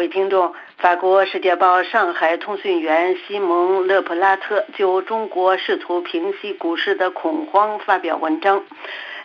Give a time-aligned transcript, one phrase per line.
[0.00, 8.64] 位听众，法国《世界报》上海通讯员西蒙·勒普拉特就中国试图平息股市的恐慌发表文章。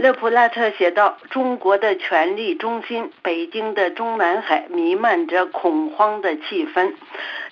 [0.00, 6.94] 勒普拉特写道：“中国的权力中心北京的中南海弥漫着恐慌的气氛。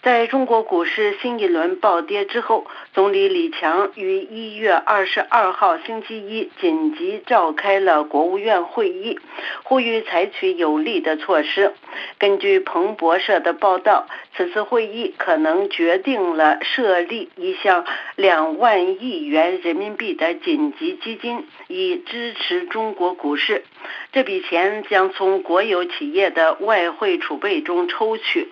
[0.00, 9.18] 在中国股市新一轮暴跌之后，总理李强于一月二十二号星期一紧急召开了国务院会议，
[9.64, 11.74] 呼吁采取有力的措施。
[12.18, 17.84] 根据彭博社的报道，此次会议可能决定了设立一项
[18.16, 23.64] 两万亿元人民币的紧急基金，以支。”持中国股市，
[24.12, 28.48] 这笔钱将从国有企业的外汇储备中抽取。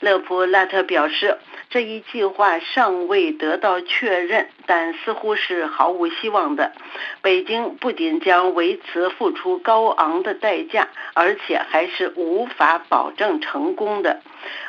[0.00, 1.38] 勒普拉特表示，
[1.70, 6.70] 这一计划尚未得到确认，但似乎是毫无希望的。
[7.22, 14.20] 北京不仅将为此付出高昂的代价，而且还是无法保证成功的。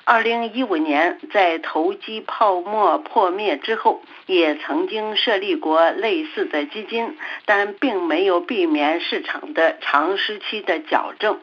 [0.04, 11.40] 二零一五年，在投机泡沫破灭之后，也曾经设立过类似的基金，但并没有避免市场的长时期的矫正。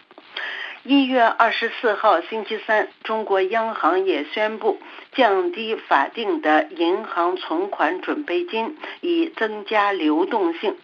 [0.84, 4.80] 一月二十四号星期三，中国央行也宣布
[5.12, 10.76] 降低法定的银行存款准备金，以增加流动性。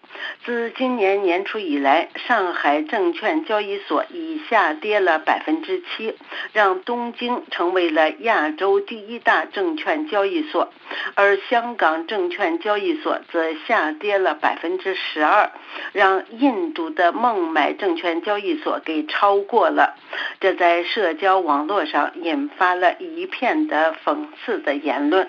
[0.45, 6.15] 自今年年初以来，上海证券交易所已下跌了百分之七，
[6.53, 10.73] 让东京成为了亚洲第一大证券交易所，
[11.15, 15.51] 而香港证券交易所则下跌了百分之十二，
[15.93, 19.97] 让印度的孟买证券交易所给超过了。
[20.41, 25.29] 这在社交网络上引发了一片的讽刺的言论。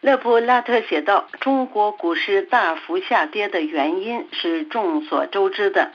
[0.00, 5.92] 勒普拉特写道：“中国股市大幅下跌的原因是众所周知的，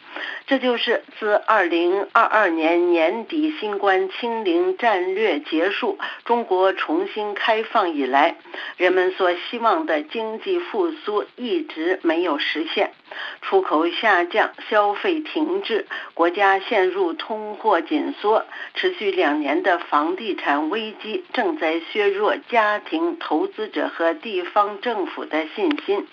[0.48, 8.36] 这就是自2022年年底新冠清零战略结束、中国重新开放以来，
[8.78, 12.92] 人们所希望的经济复苏一直没有实现。”
[13.42, 26.06] 出口下降，消费停滞，国家陷入通货紧缩，持续两年的房地产危机正在削弱家庭、投资者和地方政府的信心。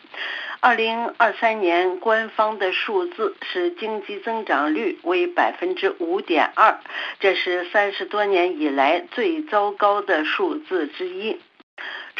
[0.60, 6.80] 二零二三年官方的数字是经济增长率为百分之五点二，
[7.20, 11.38] 这是三十多年以来最糟糕的数字之一。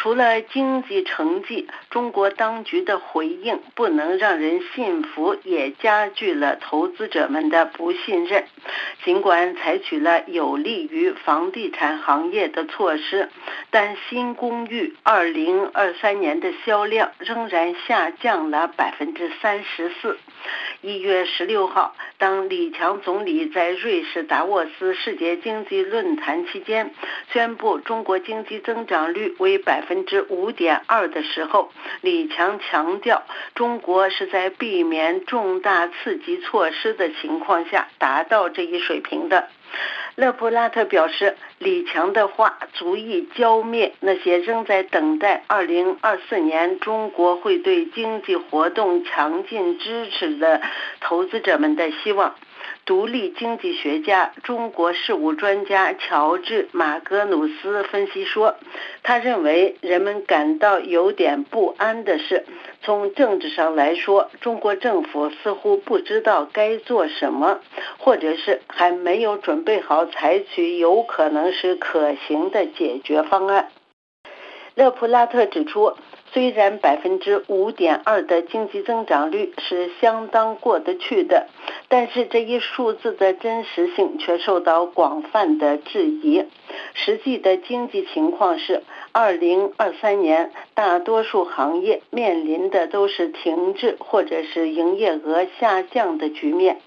[0.06, 8.44] 除了经济成绩，中国当局的回应不能让人信服，也加剧了投资者们的不信任。
[9.02, 13.28] 尽管采取了有利于房地产行业的措施，
[13.70, 20.20] 但新公寓2023年的销量仍然下降了百分之三十四。
[20.82, 26.92] 一月十六号，当李强总理在瑞士达沃斯世界经济论坛期间
[27.32, 29.82] 宣布中国经济增长率为百。
[29.86, 31.70] 分之五点二的时候，
[32.00, 33.22] 李强强调，
[33.54, 39.48] 中国是在避免重大刺激措施的情况下达到这一水平的。
[40.16, 50.62] 勒普拉特表示，李强的话足以浇灭那些仍在等待2024年中国会对经济活动强劲支持的
[51.00, 52.34] 投资者们的希望。
[52.86, 58.54] 独立经济学家、中国事务专家乔治·马格努斯分析说，
[59.02, 62.46] 他认为人们感到有点不安的是，
[62.82, 67.58] 从政治上来说，中国政府似乎不知道该做什么，
[67.98, 73.68] 或者是还没有准备好采取有可能是可行的解决方案。
[74.76, 75.96] 勒普拉特指出。
[76.36, 81.46] 虽然百分之五点二的经济增长率是相当过得去的，
[81.88, 86.44] 但是这一数字的真实性却受到广泛的质疑。
[86.92, 88.82] 实际的经济情况是，
[89.12, 96.82] 二零二三年大多数行业面临的都是停滞或者是营业额下降的局面。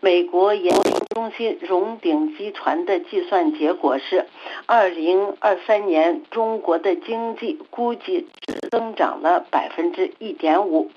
[0.00, 4.26] 美国研究中心荣鼎集团的计算结果是，
[4.66, 8.94] 二零二三年中国的经济估计只增。
[8.94, 10.88] 长了百分之一点五。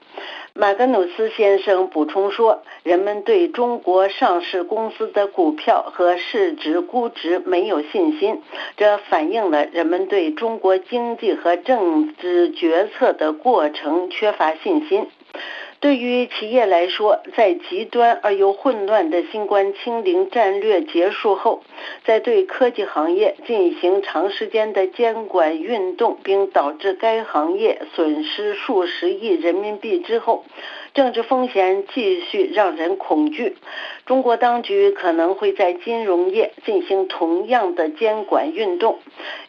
[0.54, 8.44] 马格努斯先生补充说：“人们对中国上市公司的股票和市值估值没有信心，
[8.76, 15.08] 这反映了人们对中国经济和政治决策的过程缺乏信心。”
[15.80, 21.62] 对于企业来说，在极端而又混乱的新冠清零战略结束后，
[22.04, 30.44] 在对科技行业进行长时间的监管运动，并导致该行业损失数十亿人民币之后。
[30.98, 33.56] 政治风险继续让人恐惧。
[34.08, 38.98] 中国当局可能会在金融业进行同样的监管运动。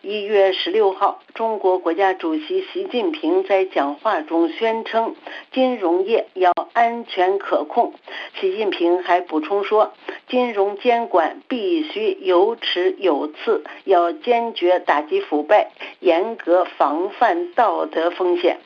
[0.02, 5.14] 一月十六号，中国国家主席习近平在讲话中宣称，
[5.50, 7.94] 金融业要安全可控。
[8.38, 9.94] 习近平还补充说，
[10.28, 15.70] 金融监管必须有尺有次，要坚决打击腐败，
[16.00, 18.58] 严格防范道德风险。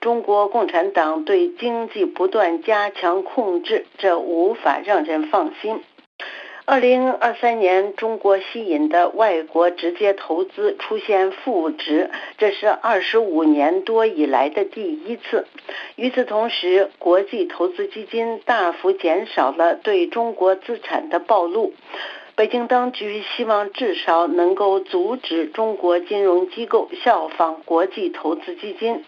[0.00, 5.82] 中国共产党对经济不断加强控制，这无法让人放心。
[6.70, 15.46] 二零二三年，中国吸引的外国直接投资出现负值，这是二十五年多以来的第一次。
[15.96, 21.72] 与此同时，国际投资基金大幅减少了对中国资产的暴露。
[22.38, 29.02] 北京当局希望至少能够阻止中国金融机构效仿国际投资基金。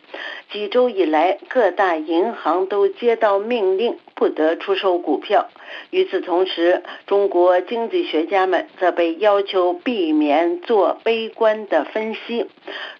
[0.50, 5.48] 几周以来，各大银行都接到命令，不得出售股票。
[5.90, 12.48] 与此同时，中国经济学家们则被要求避免做悲观的分析。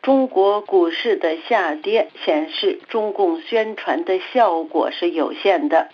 [0.01, 5.89] 中国股市的下跌显示，中共宣传的效果是有限的。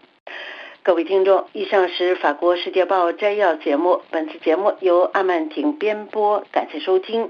[0.87, 4.03] 各位听众，以上是法国《世界报》摘要节目。
[4.09, 7.29] 本次节目由阿曼婷编播，感谢收听。